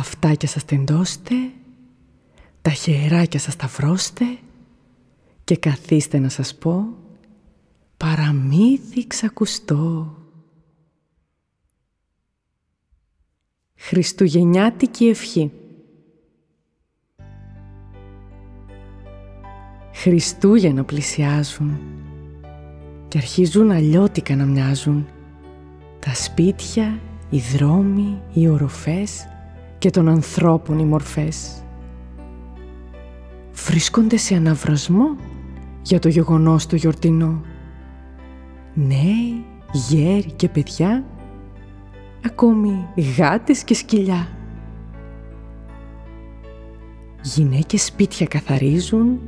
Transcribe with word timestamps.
αυτάκια 0.00 0.48
σας 0.48 0.64
τεντώστε, 0.64 1.34
τα 2.62 2.70
χεράκια 2.70 3.40
σας 3.40 3.52
σταυρώστε 3.52 4.24
και 5.44 5.56
καθίστε 5.56 6.18
να 6.18 6.28
σας 6.28 6.54
πω 6.54 6.86
παραμύθι 7.96 9.06
ξακουστό. 9.06 10.14
Χριστουγεννιάτικη 13.74 15.06
ευχή 15.06 15.50
Χριστούγεννα 19.92 20.84
πλησιάζουν 20.84 21.78
και 23.08 23.18
αρχίζουν 23.18 23.70
αλλιώτικα 23.70 24.36
να 24.36 24.44
μοιάζουν 24.44 25.06
τα 25.98 26.14
σπίτια, 26.14 27.00
οι 27.30 27.38
δρόμοι, 27.38 28.22
οι 28.32 28.48
οροφές 28.48 29.28
και 29.80 29.90
των 29.90 30.08
ανθρώπων 30.08 30.78
οι 30.78 30.84
μορφές. 30.84 31.62
Βρίσκονται 33.52 34.16
σε 34.16 34.34
αναβρασμό 34.34 35.16
για 35.82 35.98
το 35.98 36.08
γεγονός 36.08 36.66
το 36.66 36.76
γιορτινό. 36.76 37.40
Νέοι, 38.74 39.44
γέροι 39.72 40.32
και 40.36 40.48
παιδιά, 40.48 41.04
ακόμη 42.24 42.86
γάτες 43.16 43.64
και 43.64 43.74
σκυλιά. 43.74 44.28
Γυναίκες 47.22 47.84
σπίτια 47.84 48.26
καθαρίζουν, 48.26 49.20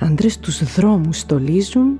άντρες 0.00 0.38
τους 0.38 0.74
δρόμους 0.74 1.18
στολίζουν 1.18 1.98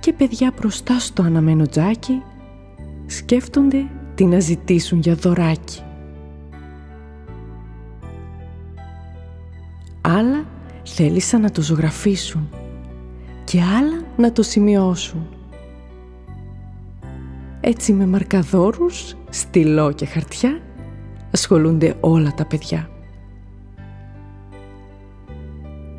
και 0.00 0.12
παιδιά 0.12 0.52
μπροστά 0.56 0.98
στο 0.98 1.22
αναμένο 1.22 1.66
τζάκι 1.66 2.22
σκέφτονται 3.06 3.86
τι 4.14 4.24
να 4.24 4.40
ζητήσουν 4.40 4.98
για 4.98 5.14
δωράκι. 5.14 5.80
Άλλα 10.00 10.44
θέλησαν 10.84 11.40
να 11.40 11.50
το 11.50 11.62
ζωγραφίσουν 11.62 12.48
και 13.44 13.60
άλλα 13.60 14.02
να 14.16 14.32
το 14.32 14.42
σημειώσουν. 14.42 15.26
Έτσι 17.60 17.92
με 17.92 18.06
μαρκαδόρους, 18.06 19.16
στυλό 19.30 19.92
και 19.92 20.06
χαρτιά 20.06 20.60
ασχολούνται 21.30 21.96
όλα 22.00 22.32
τα 22.34 22.46
παιδιά. 22.46 22.88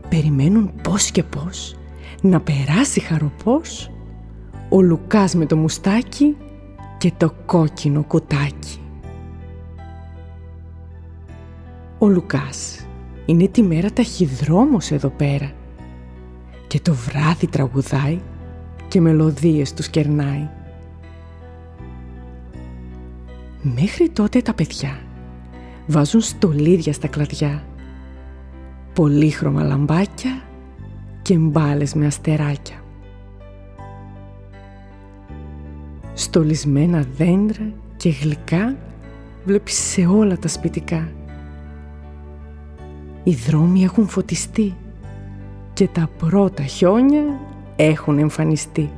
Περιμένουν 0.10 0.72
πώς 0.82 1.12
και 1.12 1.24
πώς 1.24 1.76
να 2.22 2.42
περάσει 2.42 3.00
χαροπός 3.00 3.92
ο 4.70 4.82
Λουκάς 4.82 5.36
με 5.36 5.46
το 5.46 5.56
μουστάκι 5.58 6.36
και 7.06 7.14
το 7.18 7.34
κόκκινο 7.46 8.04
κουτάκι. 8.04 8.80
Ο 11.98 12.08
Λουκάς 12.08 12.86
είναι 13.26 13.48
τη 13.48 13.62
μέρα 13.62 13.92
ταχυδρόμος 13.92 14.92
εδώ 14.92 15.10
πέρα 15.10 15.52
και 16.68 16.80
το 16.80 16.94
βράδυ 16.94 17.48
τραγουδάει 17.48 18.20
και 18.88 19.02
μελωδίες 19.02 19.74
τους 19.74 19.88
κερνάει. 19.88 20.50
Μέχρι 23.62 24.10
τότε 24.10 24.42
τα 24.42 24.54
παιδιά 24.54 25.00
βάζουν 25.88 26.22
στολίδια 26.22 26.94
στα 26.94 27.08
κλαδιά, 27.08 27.64
πολύχρωμα 28.94 29.64
λαμπάκια 29.64 30.44
και 31.22 31.38
μπάλες 31.38 31.94
με 31.94 32.06
αστεράκια. 32.06 32.85
Στολισμένα 36.18 37.06
δέντρα 37.18 37.72
και 37.98 38.10
γλυκά 38.10 38.76
βλέπεις 39.46 39.74
σε 39.74 40.06
όλα 40.06 40.38
τα 40.38 40.48
σπιτικά. 40.48 41.10
Οι 43.24 43.34
δρόμοι 43.34 43.84
έχουν 43.84 44.08
φωτιστεί 44.08 44.76
και 45.74 45.88
τα 45.88 46.10
πρώτα 46.18 46.64
χιόνια 46.64 47.40
έχουν 47.76 48.18
εμφανιστεί. 48.18 48.90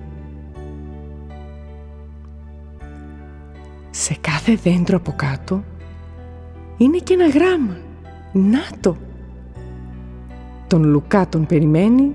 Σε 3.90 4.18
κάθε 4.22 4.56
δέντρο 4.56 4.98
από 4.98 5.14
κάτω 5.16 5.64
είναι 6.78 6.98
και 6.98 7.14
ένα 7.14 7.28
γράμμα. 7.28 7.78
Να 8.34 8.60
το! 8.82 8.98
Τον 10.68 10.84
Λουκά 10.84 11.28
τον 11.30 11.46
περιμένει 11.46 12.12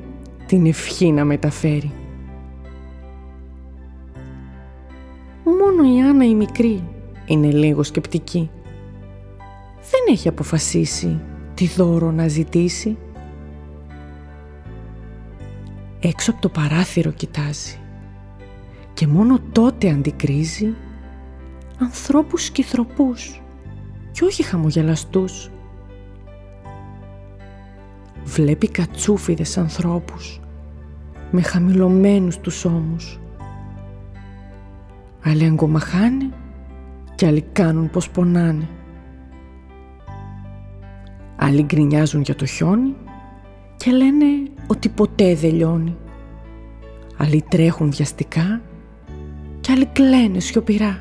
την 0.46 0.66
ευχή 0.66 1.12
να 1.12 1.24
μεταφέρει. 1.24 1.92
Μόνο 6.22 6.34
η 6.34 6.40
Άννα 6.40 6.44
η 6.44 6.46
μικρή 6.46 6.88
είναι 7.26 7.50
λίγο 7.50 7.82
σκεπτική. 7.82 8.50
Δεν 9.76 10.14
έχει 10.14 10.28
αποφασίσει 10.28 11.20
τι 11.54 11.66
δώρο 11.66 12.10
να 12.10 12.28
ζητήσει. 12.28 12.96
Έξω 16.00 16.30
από 16.30 16.40
το 16.40 16.48
παράθυρο 16.48 17.10
κοιτάζει 17.10 17.78
και 18.92 19.06
μόνο 19.06 19.38
τότε 19.52 19.90
αντικρίζει 19.90 20.74
ανθρώπους 21.78 22.44
σκυθροπούς 22.44 23.42
και 24.12 24.24
όχι 24.24 24.42
χαμογελαστούς. 24.42 25.50
Βλέπει 28.24 28.68
κατσούφιδες 28.68 29.58
ανθρώπους 29.58 30.40
με 31.30 31.42
χαμηλωμένους 31.42 32.38
τους 32.38 32.64
ώμους 32.64 33.20
Άλλοι 35.24 35.44
αγκομαχάνε 35.44 36.30
και 37.14 37.26
άλλοι 37.26 37.44
κάνουν 37.52 37.90
πως 37.90 38.10
πονάνε. 38.10 38.68
Άλλοι 41.36 41.62
γκρινιάζουν 41.62 42.20
για 42.20 42.34
το 42.34 42.46
χιόνι 42.46 42.94
και 43.76 43.90
λένε 43.90 44.24
ότι 44.66 44.88
ποτέ 44.88 45.34
δεν 45.34 45.54
λιώνει. 45.54 45.96
Άλλοι 47.16 47.44
τρέχουν 47.48 47.90
βιαστικά 47.90 48.60
και 49.60 49.72
άλλοι 49.72 49.86
κλαίνε 49.86 50.40
σιωπηρά. 50.40 51.00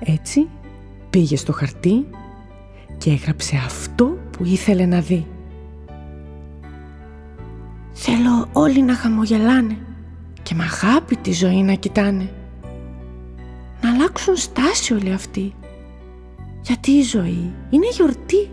Έτσι 0.00 0.48
πήγε 1.10 1.36
στο 1.36 1.52
χαρτί 1.52 2.06
και 2.98 3.10
έγραψε 3.10 3.56
αυτό 3.56 4.18
που 4.30 4.44
ήθελε 4.44 4.86
να 4.86 5.00
δει. 5.00 5.26
Θέλω 7.92 8.48
όλοι 8.52 8.82
να 8.82 8.94
χαμογελάνε 8.94 9.76
και 10.48 10.54
με 10.54 10.64
αγάπη 10.64 11.16
τη 11.16 11.32
ζωή 11.32 11.62
να 11.62 11.74
κοιτάνε. 11.74 12.30
Να 13.80 13.90
αλλάξουν 13.90 14.36
στάση 14.36 14.92
όλοι 14.92 15.12
αυτοί. 15.12 15.54
Γιατί 16.62 16.90
η 16.90 17.02
ζωή 17.02 17.52
είναι 17.70 17.88
γιορτή. 17.92 18.50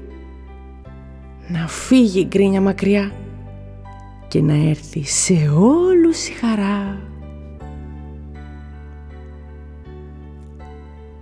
Να 1.47 1.67
φύγει 1.67 2.19
η 2.19 2.25
γκρίνια 2.25 2.61
μακριά 2.61 3.11
και 4.27 4.41
να 4.41 4.53
έρθει 4.53 5.03
σε 5.03 5.33
όλους 5.57 6.27
η 6.27 6.31
χαρά. 6.31 6.99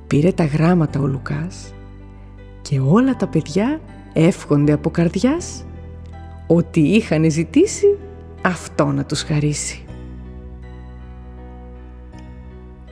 Πήρε 0.07 0.31
τα 0.31 0.45
γράμματα 0.45 0.99
ο 0.99 1.07
Λουκάς 1.07 1.73
και 2.61 2.79
όλα 2.79 3.15
τα 3.15 3.27
παιδιά 3.27 3.81
εύχονται 4.13 4.71
από 4.71 4.89
καρδιάς 4.89 5.65
ότι 6.47 6.79
είχαν 6.79 7.31
ζητήσει 7.31 7.97
αυτό 8.41 8.85
να 8.85 9.05
τους 9.05 9.21
χαρίσει. 9.21 9.82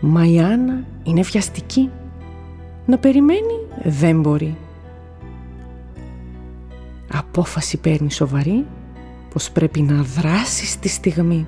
Μα 0.02 0.26
η 0.26 0.40
Άννα 0.40 0.84
είναι 1.04 1.22
βιαστική. 1.22 1.90
Να 2.86 2.98
περιμένει 2.98 3.60
δεν 3.84 4.22
μπορεί. 4.22 4.58
Απόφαση 7.12 7.78
παίρνει 7.78 8.12
σοβαρή 8.12 8.66
πως 9.34 9.52
πρέπει 9.52 9.82
να 9.82 10.02
δράσει 10.02 10.66
στη 10.66 10.90
στιγμή. 10.90 11.48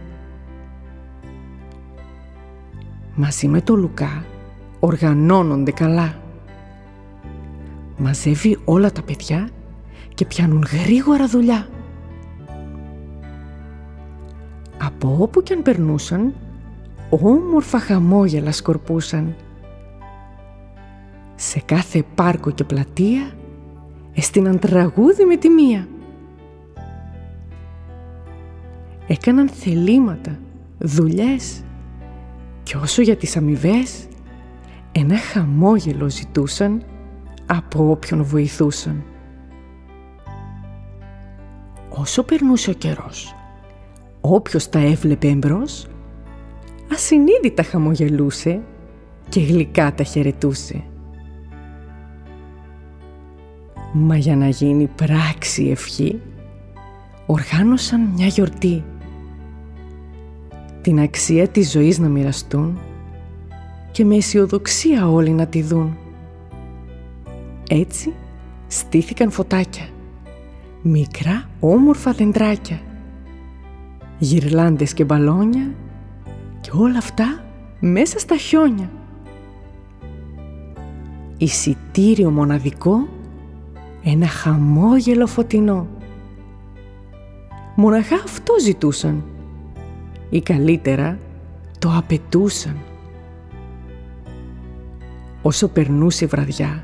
Μαζί 3.16 3.47
με 3.47 3.62
το 3.62 3.75
Λουκά 3.75 4.25
οργανώνονται 4.80 5.72
καλά. 5.72 6.22
Μαζεύει 7.98 8.60
όλα 8.66 8.92
τα 8.92 9.01
παιδιά 9.01 9.50
και 10.13 10.25
πιάνουν 10.25 10.66
γρήγορα 10.72 11.27
δουλειά. 11.27 11.68
Από 14.77 15.18
όπου 15.19 15.44
και 15.44 15.54
αν 15.54 15.62
περνούσαν 15.62 16.33
όμορφα 17.21 17.80
χαμόγελα 17.80 18.51
σκορπούσαν. 18.51 19.36
Σε 21.36 21.62
κάθε 21.65 22.04
πάρκο 22.15 22.51
και 22.51 22.63
πλατεία 22.63 23.31
έστειναν 24.13 24.60
τραγούδι 24.60 25.25
με 25.25 25.36
τη 25.36 25.50
μία. 25.50 25.88
Έκαναν 29.07 29.50
θελήματα, 29.50 30.39
δουλειές 30.77 31.63
και 32.63 32.77
όσο 32.77 33.01
για 33.01 33.15
τις 33.15 33.38
αμοιβές, 33.38 34.07
ένα 34.92 35.18
χαμόγελο 35.18 36.10
ζητούσαν 36.10 36.83
από 37.45 37.89
όποιον 37.89 38.24
βοηθούσαν. 38.24 39.04
Όσο 41.89 42.24
περνούσε 42.24 42.69
ο 42.69 42.74
καιρός, 42.74 43.36
όποιος 44.21 44.69
τα 44.69 44.80
έβλεπε 44.80 45.27
εμπρός, 45.27 45.88
ασυνείδητα 46.94 47.63
χαμογελούσε 47.63 48.62
και 49.30 49.40
γλυκά 49.40 49.94
τα 49.94 50.04
χαιρετούσε. 50.04 50.84
Μα 53.94 54.18
για 54.18 54.36
να 54.36 54.48
γίνει 54.48 54.90
πράξη 54.95 55.68
ευχή, 55.69 56.22
οργάνωσαν 57.25 58.01
μια 58.16 58.28
γιορτή. 58.28 58.84
Την 60.81 61.00
αξία 61.00 61.48
της 61.48 61.72
ζωής 61.72 62.00
να 62.00 62.07
μοιραστούν 62.07 62.80
και 63.92 64.06
με 64.06 64.16
αισιοδοξία 64.16 65.10
όλοι 65.10 65.30
να 65.30 65.48
τη 65.48 65.62
δουν. 65.62 65.98
Έτσι 67.69 68.13
στήθηκαν 68.68 69.31
φωτάκια, 69.31 69.86
μικρά 70.81 71.50
όμορφα 71.60 72.12
δεντράκια, 72.12 72.81
γυρλάντες 74.18 74.94
και 74.94 75.04
μπαλόνια 75.04 75.74
και 76.63 76.71
όλα 76.74 76.98
αυτά 76.98 77.44
μέσα 77.80 78.19
στα 78.19 78.38
χιόνια. 78.38 78.89
Εισιτήριο 81.38 82.30
μοναδικό, 82.30 83.07
ένα 84.04 84.27
χαμόγελο 84.27 85.27
φωτεινό. 85.27 85.88
Μοναχά 87.75 88.15
αυτό 88.15 88.54
ζητούσαν. 88.62 89.24
Ή 90.30 90.42
καλύτερα 90.42 91.19
το 91.80 91.92
απαιτούσαν. 91.98 92.77
Όσο 95.42 95.68
περνούσε 95.68 96.25
βραδιά, 96.25 96.83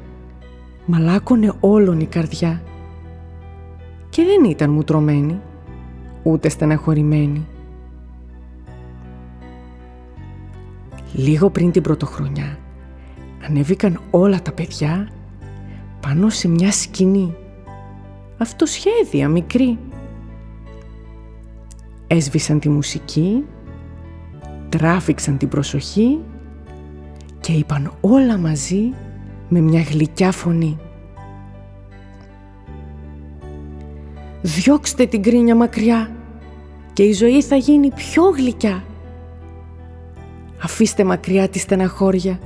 μαλάκωνε 0.85 1.53
όλον 1.59 1.99
η 1.99 2.05
καρδιά. 2.05 2.61
Και 4.09 4.23
δεν 4.23 4.51
ήταν 4.51 4.69
μουτρωμένη, 4.69 5.39
ούτε 6.23 6.49
στεναχωρημένη. 6.49 7.47
Λίγο 11.13 11.49
πριν 11.49 11.71
την 11.71 11.81
πρωτοχρονιά, 11.81 12.59
ανέβηκαν 13.47 14.01
όλα 14.09 14.41
τα 14.41 14.51
παιδιά 14.51 15.09
πάνω 15.99 16.29
σε 16.29 16.47
μια 16.47 16.71
σκηνή. 16.71 17.35
Αυτοσχέδια 18.37 19.27
μικρή. 19.27 19.77
Έσβησαν 22.07 22.59
τη 22.59 22.69
μουσική, 22.69 23.43
τράφηξαν 24.69 25.37
την 25.37 25.49
προσοχή 25.49 26.19
και 27.39 27.51
είπαν 27.51 27.91
όλα 28.01 28.37
μαζί 28.37 28.93
με 29.49 29.59
μια 29.59 29.81
γλυκιά 29.81 30.31
φωνή. 30.31 30.77
«Διώξτε 34.41 35.05
την 35.05 35.23
κρίνια 35.23 35.55
μακριά 35.55 36.11
και 36.93 37.03
η 37.03 37.13
ζωή 37.13 37.41
θα 37.41 37.55
γίνει 37.55 37.91
πιο 37.91 38.23
γλυκιά. 38.23 38.83
Αφήστε 40.63 41.03
μακριά 41.03 41.49
τη 41.49 41.59
στεναχώρια. 41.59 42.39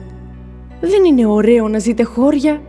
Δεν 0.81 1.03
είναι 1.03 1.25
ωραίο 1.25 1.67
να 1.67 1.79
ζείτε 1.79 2.03
χώρια. 2.03 2.61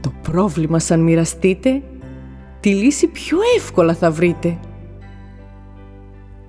Το 0.00 0.12
πρόβλημα 0.22 0.78
σαν 0.78 1.00
μοιραστείτε, 1.00 1.82
τη 2.60 2.74
λύση 2.74 3.06
πιο 3.06 3.38
εύκολα 3.56 3.94
θα 3.94 4.10
βρείτε. 4.10 4.58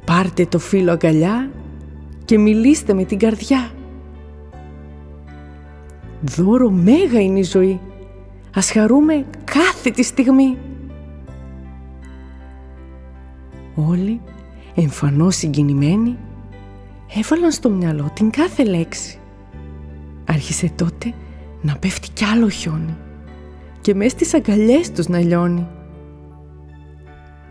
Πάρτε 0.06 0.46
το 0.46 0.60
φύλλο 0.60 0.92
αγκαλιά 0.92 1.52
και 2.26 2.38
μιλήστε 2.38 2.94
με 2.94 3.04
την 3.04 3.20
καρδιά. 3.20 3.72
Δώρο 6.22 6.70
μέγα 6.70 7.22
είναι 7.22 7.40
η 7.40 7.44
ζωή. 7.44 7.80
Ας 8.56 8.72
χαρούμε 8.72 9.26
κάθε 9.44 9.90
τη 9.90 10.04
στιγμή. 10.04 10.58
Όλοι, 13.76 14.22
εμφανώς 14.76 15.36
συγκινημένοι, 15.36 16.18
έβαλαν 17.08 17.52
στο 17.52 17.70
μυαλό 17.70 18.12
την 18.14 18.30
κάθε 18.30 18.64
λέξη. 18.64 19.20
Άρχισε 20.26 20.72
τότε 20.76 21.14
να 21.62 21.76
πέφτει 21.78 22.10
κι 22.14 22.24
άλλο 22.24 22.50
χιόνι 22.50 22.98
και 23.82 23.96
μες 23.96 24.12
στις 24.12 24.34
αγκαλιές 24.34 24.92
τους 24.92 25.08
να 25.08 25.20
λιώνει. 25.20 25.68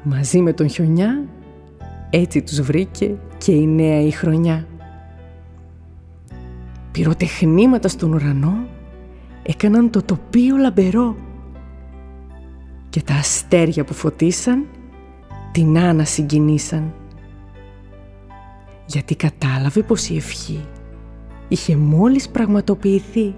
Μαζί 0.02 0.40
με 0.40 0.52
τον 0.52 0.68
χιονιά 0.68 1.24
έτσι 2.10 2.42
τους 2.42 2.60
βρήκε 2.60 3.16
και 3.38 3.52
η 3.52 3.66
νέα 3.66 4.00
η 4.00 4.10
χρονιά. 4.10 4.66
Πυροτεχνήματα 6.92 7.88
στον 7.88 8.12
ουρανό 8.12 8.66
έκαναν 9.42 9.90
το 9.90 10.02
τοπίο 10.02 10.56
λαμπερό 10.56 11.16
και 12.88 13.02
τα 13.02 13.14
αστέρια 13.14 13.84
που 13.84 13.94
φωτίσαν 13.94 14.66
την 15.52 15.78
Άννα 15.78 16.04
συγκινήσαν 16.04 16.92
γιατί 18.86 19.14
κατάλαβε 19.14 19.82
πως 19.82 20.08
η 20.08 20.16
ευχή 20.16 20.64
είχε 21.48 21.76
μόλις 21.76 22.28
πραγματοποιηθεί 22.28 23.34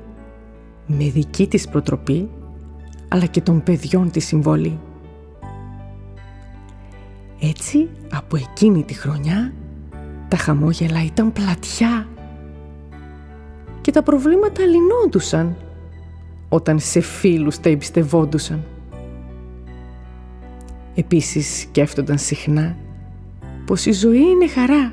με 0.87 1.04
δική 1.04 1.46
της 1.46 1.69
προτροπή 1.69 2.28
αλλά 3.08 3.26
και 3.26 3.40
των 3.40 3.62
παιδιών 3.62 4.10
της 4.10 4.26
συμβολή. 4.26 4.78
Έτσι, 7.40 7.88
από 8.12 8.37
εκείνη 8.37 8.82
τη 8.82 8.94
χρονιά, 8.94 9.52
τα 10.28 10.37
χαμόγελα 10.37 11.04
ήταν 11.04 11.32
πλατιά 11.32 12.08
και 13.81 13.90
τα 13.90 14.02
προβλήματα 14.02 14.62
λυνόντουσαν 14.64 15.56
όταν 16.49 16.78
σε 16.78 17.00
φίλους 17.00 17.60
τα 17.60 17.69
εμπιστευόντουσαν. 17.69 18.64
Επίσης 20.94 21.60
σκέφτονταν 21.60 22.19
συχνά 22.19 22.76
πως 23.64 23.87
η 23.87 23.92
ζωή 23.92 24.20
είναι 24.20 24.49
χαρά. 24.49 24.92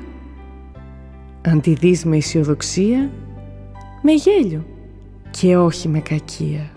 Αν 1.46 1.60
τη 1.60 1.74
δεις 1.74 2.04
με 2.04 2.16
αισιοδοξία, 2.16 3.10
με 4.02 4.12
γέλιο 4.12 4.64
και 5.30 5.56
όχι 5.56 5.88
με 5.88 6.00
κακία. 6.00 6.70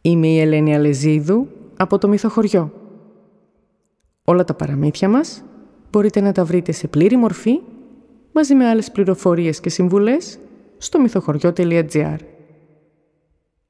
Είμαι 0.00 0.26
η 0.26 0.40
Ελένη 0.40 0.74
Αλεζίδου 0.74 1.48
από 1.76 1.98
το 1.98 2.08
Μυθοχωριό. 2.08 2.72
Όλα 4.24 4.44
τα 4.44 4.54
παραμύθια 4.54 5.08
μας 5.08 5.42
μπορείτε 5.90 6.20
να 6.20 6.32
τα 6.32 6.44
βρείτε 6.44 6.72
σε 6.72 6.88
πλήρη 6.88 7.16
μορφή 7.16 7.60
μαζί 8.32 8.54
με 8.54 8.68
άλλες 8.68 8.90
πληροφορίες 8.90 9.60
και 9.60 9.68
συμβουλές 9.68 10.38
στο 10.78 11.00
μυθοχωριό.gr. 11.00 12.16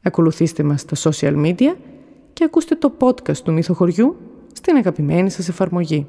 Ακολουθήστε 0.02 0.62
μας 0.62 0.80
στα 0.80 1.10
social 1.10 1.46
media 1.46 1.76
και 2.32 2.44
ακούστε 2.44 2.74
το 2.74 2.92
podcast 2.98 3.36
του 3.36 3.52
Μυθοχωριού 3.52 4.16
στην 4.52 4.76
αγαπημένη 4.76 5.30
σας 5.30 5.48
εφαρμογή. 5.48 6.06